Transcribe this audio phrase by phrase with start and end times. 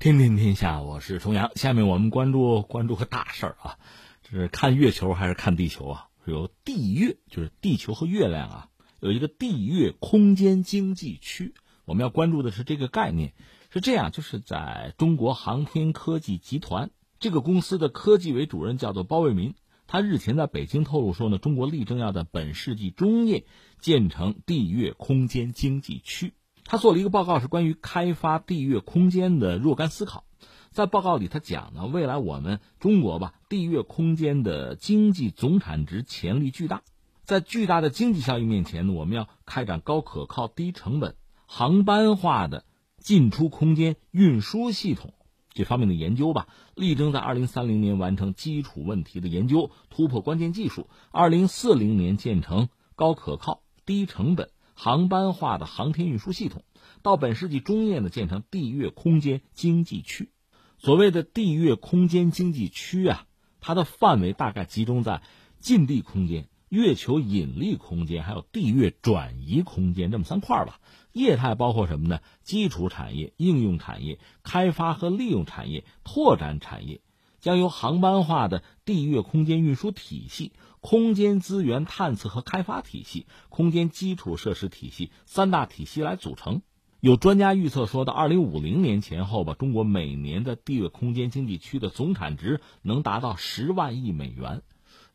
[0.00, 1.50] 天天天下，我是重阳。
[1.56, 3.78] 下面我们关注关注个大事儿啊，
[4.22, 6.08] 这是看月球还是看地球啊？
[6.24, 8.68] 有地月，就是地球和月亮啊，
[9.00, 11.52] 有一个地月空间经济区。
[11.84, 13.34] 我们要关注的是这个概念，
[13.68, 16.88] 是这样，就是在中国航天科技集团
[17.18, 19.54] 这个公司的科技委主任叫做包为民，
[19.86, 23.44] 他日前在北京透露说呢，中国力争要在本世纪中叶
[23.80, 26.32] 建成地月空间经济区。
[26.70, 30.22] 他做了一个报告，是关于开发地月空间的若干思考。
[30.70, 36.82] 在报告里，他讲呢，未来我们中国吧，地月空间的经济总产值潜力巨大，
[37.24, 42.64] 在巨大的经济效益面前呢，我们要开展高可靠、低成本、航班化的
[42.98, 45.12] 进出空间运输系统
[45.52, 46.46] 这方面的研究吧，
[46.76, 54.50] 力争在二零三零年完成基础问题的研究，突破关键技术，二零四零年建成高可靠、低成本。
[54.82, 56.64] 航班化的航天运输系统，
[57.02, 60.30] 到本世纪中叶呢，建成地月空间经济区。
[60.78, 63.26] 所谓的地月空间经济区啊，
[63.60, 65.20] 它的范围大概集中在
[65.58, 70.80] 近地空间、月球引力空间，还有地月转移空间这么三块吧。
[71.12, 72.20] 业态包括什么呢？
[72.42, 77.02] 基础产业、应用产业、开发和利用产业、拓展产业，
[77.40, 80.52] 将由航班化的地月空间运输体系。
[80.82, 86.62] 空间资源探测和开发体系、空间基础设施体系三大体系来组成。
[87.00, 94.62] 有专家预测说，到二零五零年前后吧，中国每年的地月空间经济区的总产值能达到十万亿美元。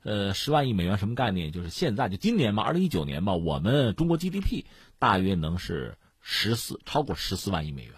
[0.03, 1.51] 呃，十万亿美元什么概念？
[1.51, 4.65] 就是现在就今年嘛，二零一九年吧，我们中国 GDP
[4.99, 7.93] 大约能是十四，超过十四万亿美元。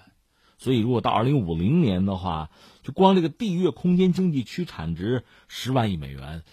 [0.58, 2.50] 所以，如果到二零五零年的话，
[2.88, 6.44] 就光这个地月空间经济区产值十万亿美元。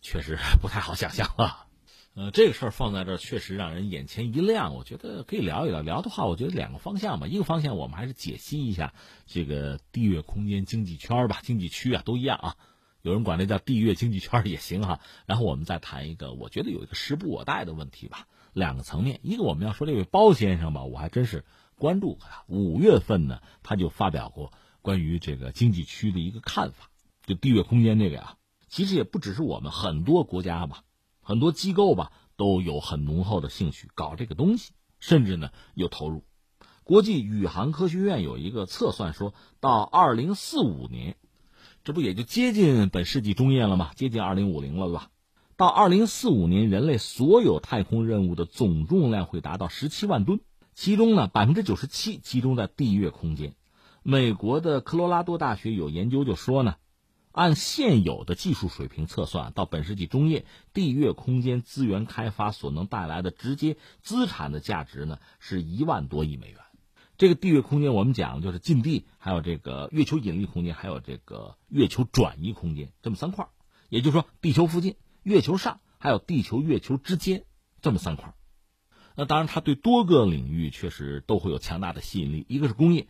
[0.00, 1.66] 确实不太好想象啊，
[2.14, 4.76] 呃，这个事儿放在这儿确实让人眼前一亮。
[4.76, 7.26] 我觉得可以聊一聊，聊的话，我觉得两个方向吧。
[7.26, 8.94] 一个方向我们还是解析一下
[9.26, 12.56] 这个地月空间经济圈吧，经济区啊都一样啊，
[13.02, 15.00] 有人管这叫地月经济圈也行哈。
[15.26, 19.18] 然后我们再谈一个，我觉得有一个时不我待的问题吧，两个层面。
[19.24, 21.44] 一个我们要说这位包先生吧，我还真是
[21.76, 22.44] 关注他。
[22.46, 26.90] 五月份呢，他就发表过关于这个经济区的一个看法，
[27.24, 28.36] 就地月空间这个呀。
[28.68, 30.82] 其实也不只是我们，很多国家吧，
[31.20, 36.24] 很多机构吧，都有很浓厚的兴趣搞这个东西，甚至呢有投入。
[36.84, 41.16] 国际宇航科学院有一个测算，说到二零四五年，
[41.84, 43.92] 这不也就接近本世纪中叶了吗？
[43.94, 45.10] 接近二零五零了，吧？
[45.56, 50.40] 到二零四五年，人类所有太空任务的总重量会达到十七万吨，
[50.74, 53.54] 其中呢百分之九十七集中在地月空间。
[54.02, 56.76] 美国的科罗拉多大学有研究就说呢。
[57.34, 66.58] 按现有的技术水平测算，到本世纪中叶，地月空间资源开发所能带来的直接资产的价值呢，是一万多亿美元。
[67.16, 73.48] 这个地月空间，我们讲就是近地，还有这个月球引力空间，还有这个月球转移空间，这么三块。
[73.88, 77.44] 也就是说，地球附近、月球上，还有地球、月球之间
[77.80, 78.34] 这么三块。
[79.16, 82.44] 那当然，它对多个领域确实都会有强大的吸引力。
[82.50, 83.08] 一个是工业，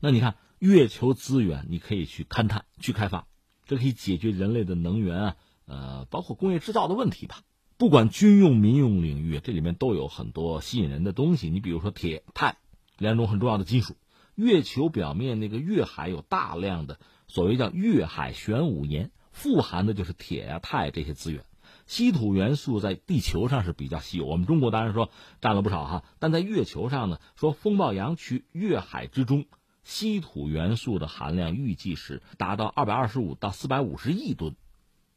[0.00, 3.26] 那你看月球资源，你可以去勘探、去开发。
[3.66, 5.36] 这可以解决人类的能源啊，
[5.66, 7.40] 呃，包括工业制造的问题吧。
[7.78, 11.50] 不管军用、民用领域，这里面都有很多吸引人的东西。
[11.50, 12.56] 你比如说铁、钛
[12.96, 13.96] 两种很重要的金属。
[14.34, 21.44] 月球表面那个月海有大量的所谓叫月海玄武岩，富含的就是铁呀、钛这些资源。
[21.86, 29.46] 稀土元素在地球上是比较稀有，我们中国当然说占了不少哈，但在月球上呢，说风暴洋区月海之中。
[29.86, 34.56] 稀土元素的含量预计是达到二百二十五到四百五十亿吨，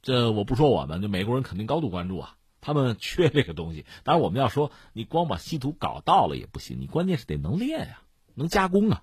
[0.04, 3.88] 这我不说我们，就美国人肯定高度关注啊，他们缺这个东西。
[4.04, 8.02] 当然，我们要说你光把稀土搞到了也不行，你关键是得能炼呀，
[8.36, 9.02] 能加工啊，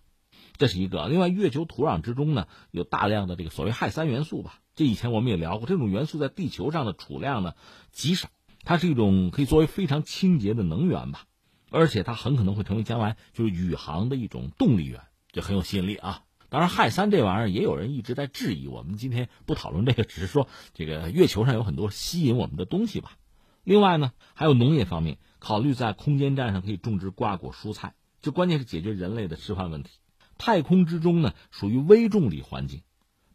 [0.57, 1.09] 这是一个。
[1.09, 7.55] 另外，月球土壤之中呢有大量的这个所谓氦三元素吧，这以前我们也聊过，这种元素在地球上的储量呢
[7.91, 8.29] 极少，
[8.63, 11.25] 它是一种可以作为非常清洁的能源吧，
[11.73, 15.01] 而且它很可能会成为将来就是宇航的一种动力源。
[15.37, 16.23] 就很有吸引力啊！
[16.49, 18.69] 当然，氦三这玩意儿也有人一直在质疑。
[18.69, 23.19] 我们今天不讨论这个，只是说这个月球上有很多吸引我们的东西吧。
[23.63, 29.91] 另外呢，还有农业方面，考虑在空间站上可以种植瓜果蔬菜，就关键是解决人类的吃饭问题。
[30.39, 32.81] 太空之中呢，属于微重力环境，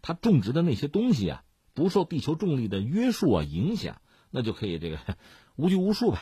[0.02, 1.44] 它种植的那些东西啊，
[1.76, 4.98] 不受地球重力的约束啊影响，那就可以这个
[5.56, 6.18] 无拘无束呗。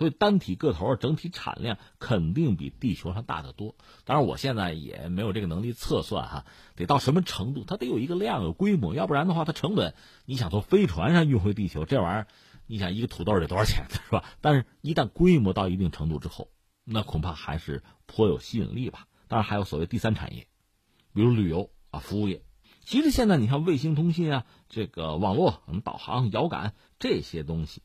[0.00, 3.74] 所以单体个头整体产量肯定比地球上大得多。
[4.06, 9.94] 当然，我现在也没有这个能力测算哈，得到什么程度，它得有一个量有规模，要不然的话，它成本，
[10.24, 12.26] 你想从飞船上运回地球，这玩意儿，
[12.66, 14.24] 你想一个土豆得多少钱， 是吧？
[14.40, 16.48] 但是，一旦规模到一定程度之后，
[16.82, 19.06] 那恐怕还是颇有吸引力吧。
[19.28, 20.46] 当然，还有所谓第三产业，
[21.12, 22.40] 比如旅游啊、服务业。
[22.86, 27.82] 其实现在你看卫星通信啊，这个网络、导航、遥感这些东西，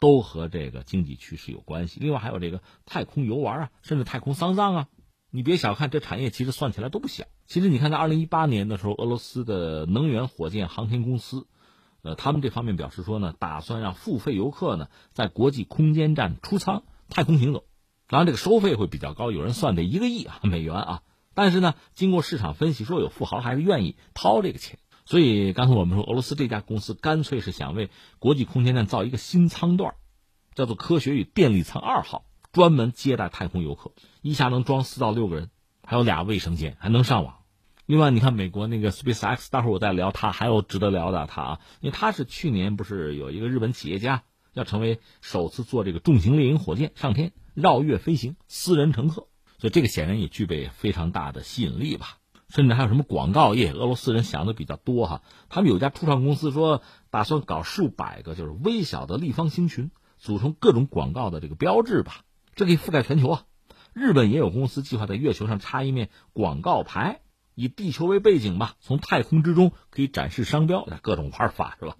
[0.00, 2.00] 都和这个经济趋势有关系。
[2.00, 4.88] 另外还有这个太空游玩啊，甚至太空丧葬啊。
[5.30, 7.24] 你别小看这产业，其实算起来都不小。
[7.46, 11.46] 其实你看，在二零一八年的时候，俄罗斯的能源火箭航天公司，
[12.02, 17.64] 呃，他们这方面表示说呢，打算让付费游客呢在国际空间站出舱太空行走。
[18.08, 21.02] 当然，这个收费会比较高，有人算得一个亿啊美元啊。
[21.34, 24.78] 但是呢，经过市场分析，说有富豪还是愿意掏这个钱。
[25.06, 29.94] 所以刚才我们说，俄罗斯这家公司干脆是想为国际空间站造一个新舱段，
[30.54, 35.50] 叫做“科学与电力舱二号”，专门接待太空游客，一下能装四到六个人，
[35.84, 37.36] 还有俩卫生间，还能上网。
[37.86, 44.24] 另外，你看美国那个 SpaceX，待会儿我再聊它，还有值得聊的它啊，因为它是去年不是有一个日本企业家
[44.54, 49.28] 要成为首次做这个重型猎鹰火箭上天绕月飞行，私人乘客。
[49.58, 55.22] 所以这个显然也具备非常大的吸引力吧，甚至还有什么广告业，俄罗斯人想的比较多哈。
[55.48, 62.22] 他们有家初创公司说，打算搞数百个就是微小的立方星群，组成各种广告的这个标志吧，
[62.54, 63.44] 这可以覆盖全球啊。
[63.92, 67.20] 日本也有公司计划在月球上插一面广告牌，
[67.54, 71.96] 以地球为背景吧，从太空之中可以展示商标，各种玩法是吧？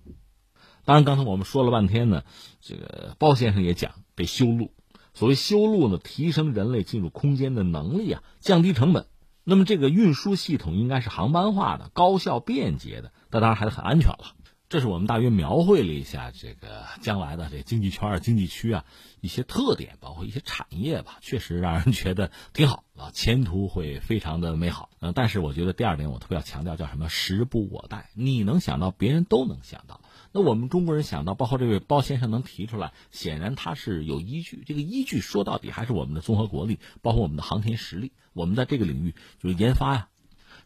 [0.85, 2.23] 当然，刚才我们说了半天呢，
[2.61, 4.73] 这个包先生也讲得修路。
[5.15, 9.07] 所谓修路呢，提升人类进入空间的能力啊，降低成本。
[9.49, 14.35] 那么这个运输系统应该是航班化的、高效便捷的，那当然还是很安全了。
[14.69, 18.85] 这是我们大约描绘了一下这个将来的这经济圈、经济区啊
[19.21, 24.91] 一些特点，包括一些产业吧，确实让人觉得挺好啊，前途会非常的美好。
[24.99, 30.01] 嗯，但是我觉得第二点我特别要强调，叫什么“时不我待”，你能想到，别人都能想到。
[30.37, 34.63] 那我们中国人想到，包括这位包先生能提出来，显然他是有依据。
[34.67, 38.13] 这个依据说到底还是我们的综合国力，包括我们的航天实力。
[38.35, 40.09] 我们在这个领域就是研发呀、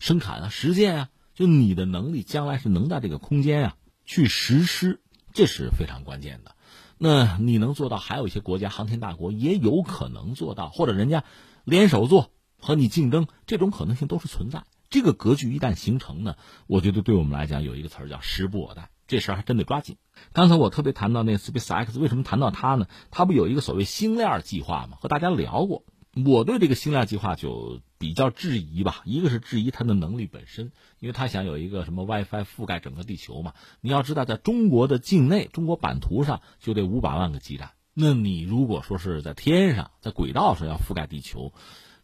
[0.01, 5.01] 生产啊、实践啊，就你的能力将来是能在这个空间啊去实施，
[5.33, 6.57] 这是非常关键的。
[6.99, 11.23] 那你能做到，还有一些国家航天大国也有可能做到，或者人家
[11.63, 14.65] 联手做和你竞争，这种可能性都是存在。
[14.89, 16.35] 这个格局一旦形成呢，
[16.67, 18.91] 我觉得对我们来讲有一个词儿叫“时不我待”。
[19.11, 19.97] 这事儿还真得抓紧。
[20.33, 22.87] 刚才我特别谈到那 SpaceX，为什么谈到它呢？
[23.11, 24.99] 它不有一个所谓星链计划吗？
[25.01, 25.83] 和大家聊过。
[26.25, 29.03] 我对这个星链计划就比较质疑吧。
[29.05, 30.71] 一个是质疑它的能力本身，
[31.01, 33.55] 因为它想有一个什么 WiFi 覆盖整个地球嘛。
[33.81, 37.73] 你要知道，在中国的境内，中国版图上就得五百万个基站。
[37.95, 41.53] 那你如果说是在天上，在轨道上要覆盖地球，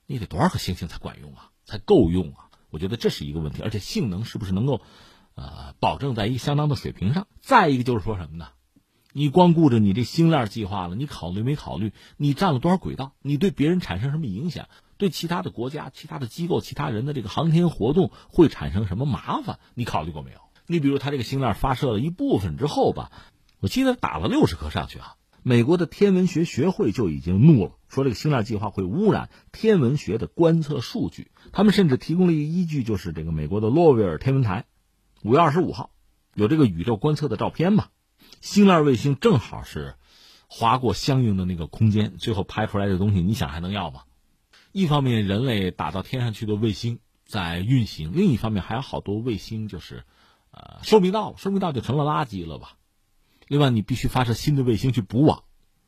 [0.07, 1.51] 你得多少颗星星才管用啊？
[1.65, 2.51] 才够用啊？
[2.71, 3.63] 我觉得这是一个问题。
[3.63, 4.83] 而且性能是不是能够？
[5.37, 7.29] 呃，保证在一个相当的水平上。
[7.41, 8.49] 再一个就是说什么呢？
[9.13, 13.13] 你光顾着你这星链计划了，你考虑没考虑你占了多少轨道？
[13.23, 14.67] 你对别人产生什么影响？
[14.99, 19.59] 对其他的国家、其他的机构、其他人的这个航天活动会产生什么麻烦？
[19.75, 20.39] 你考虑过没有？
[20.67, 23.11] 你比如他这个星链发射了一部分之后吧，
[23.61, 25.15] 我记得打了六十颗上去啊。
[25.43, 31.31] 美国的天文学学会就已经怒了，说这个星链计划会污染天文学的观测数据。
[31.53, 34.67] 他们甚至提供了一个依据，就是这个美国的洛维尔天文台。
[35.27, 35.91] 五月二十五号，
[36.35, 37.89] 有这个宇宙观测的照片嘛？
[38.41, 39.97] 星链卫星正好是
[40.47, 44.03] 划过相应的那个空间，最后拍出来的东西，你想还能要吗？
[44.71, 50.05] 一方面，人类打到天上去的卫星在运行；另一方面，还有好多卫星就是
[50.53, 52.75] 呃寿命到了，寿命到就成了垃圾了吧？
[53.49, 55.43] 另外，你必须发射新的卫星去补网，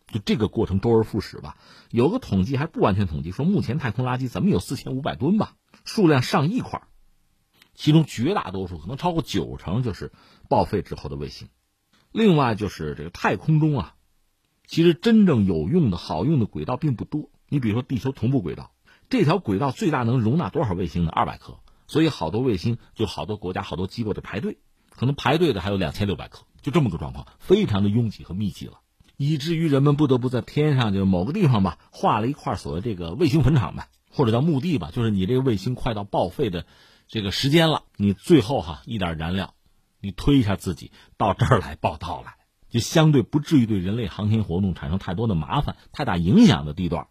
[0.08, 1.56] 就这个过程周而复始吧。
[1.92, 5.54] 有个统计还不完全统计，说目前太空垃圾怎么有四千五百吨吧，
[5.84, 6.82] 数量上亿块。
[7.78, 10.10] 其中绝大多数可能超过九成就是
[10.48, 11.48] 报废之后的卫星，
[12.10, 13.94] 另外就是这个太空中啊，
[14.66, 17.30] 其实真正有用的好用的轨道并不多。
[17.48, 18.72] 你比如说地球同步轨道，
[19.08, 21.12] 这条轨道最大能容纳多少卫星呢？
[21.12, 21.60] 二百颗。
[21.86, 24.58] 所以好多卫星就好多国家好多机构得排队，
[24.90, 28.80] 可能排队的还有两千六百颗，就这么个状况，非常的拥挤和密集了，
[29.16, 36.66] 以至于人们不得不在天上就某个地方吧，画了一块所谓这个卫星坟场吧，或者叫墓地吧，就是你这个卫星快到报废的。
[37.08, 39.54] 这个时间了，你最后哈一点燃料，
[39.98, 42.36] 你推一下自己到这儿来报道来，
[42.68, 47.08] 就相对不至于对人类航天活动产生太多的麻烦、太大影响的地段，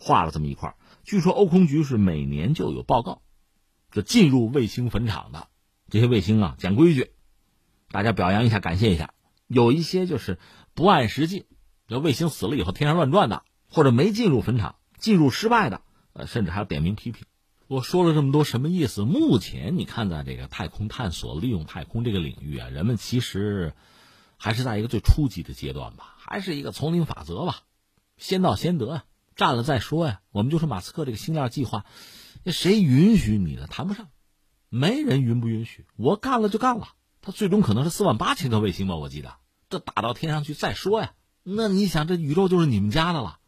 [0.00, 0.74] 画了这么一块。
[1.04, 3.22] 据说欧空局是每年就有报告，
[3.92, 5.46] 这进入卫星坟场的
[5.88, 7.12] 这些卫星啊，讲规矩，
[7.92, 9.14] 大家表扬一下，感谢一下。
[9.46, 10.40] 有一些就是
[10.74, 11.44] 不按时进，
[11.86, 15.82] 这卫星死了以后天上乱转的，或者没进入坟场、进入失败的，
[16.14, 17.26] 呃，甚至还要点名批评。
[17.70, 19.02] 我说了这么多，什么意思？
[19.02, 23.74] 目前你看，在这个太空探索、利用太空这个领域啊，人们其实
[24.36, 27.60] 还是在一个最初级的阶段吧，还是一个丛林法则吧，
[28.16, 29.04] 先到先得啊，
[29.36, 30.20] 占了再说呀。
[30.32, 31.84] 我们就说马斯克这个星链计划，
[32.42, 33.68] 那谁允许你的？
[33.68, 34.08] 谈不上，
[34.68, 36.88] 没人允不允许，我干了就干了。
[37.22, 39.36] 他最终可能是四万八千颗卫星吧，我记得，
[39.68, 41.12] 这打到天上去再说呀。
[41.44, 43.38] 那你想，这宇宙就是你们家的了，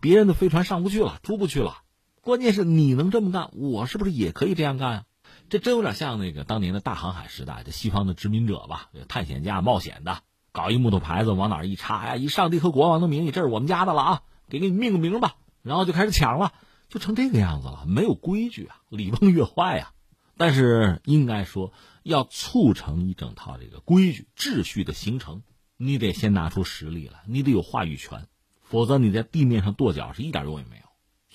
[0.00, 1.82] 别人的飞船上不去了，出不去了。
[2.26, 5.04] 关键是你能这么干，我是不是也可以这样干啊？
[5.48, 16.52] 这真有点像那个当年的大航海时代的西方的殖民者吧，探险家、冒险的，搞一木头牌子往哪一插，哎，以上帝和国王的名义，这是我们家的了啊，给给你命个名吧，然后就开始抢了，
[16.88, 19.92] 就成这个样子了，没有规矩啊，礼崩乐坏呀。
[20.36, 25.44] 但是应该说，要促成一整套这个规矩秩序的形成，
[25.76, 28.26] 你得先拿出实力来，你得有话语权，
[28.64, 30.85] 否则你在地面上跺脚是一点用也没有。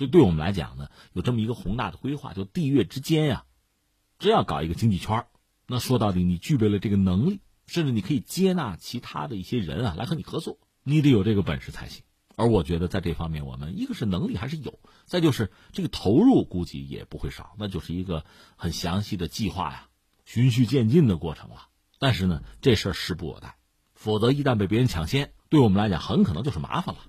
[0.02, 3.46] 所以，对我们来讲呢，有这么一个宏大的规划，就地月之间呀，
[4.18, 5.28] 真要搞一个经济圈
[5.68, 12.02] 那说到底，你具备了这个能力，甚至你可以接纳其他的一些人啊来和你合作，你得有这个本事才行。
[12.36, 19.88] 而我觉得在这方面，我们一个是能力还是有，再就是这个投入估计也不会少，那就是一个很详细的计划呀，
[20.26, 21.68] 循序渐进的过程了。
[22.00, 23.56] 但是呢，这事儿时不我待，
[23.94, 27.02] 否则一旦被别人抢先，对我们来讲很可能就是麻烦了。